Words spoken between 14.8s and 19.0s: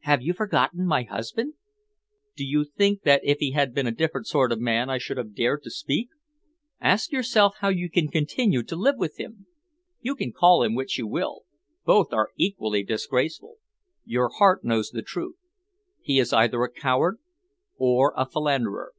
the truth. He is either a coward or a philanderer."